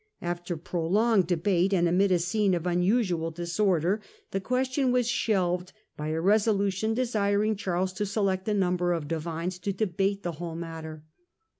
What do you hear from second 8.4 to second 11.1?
a number of divines to debate the whole matter.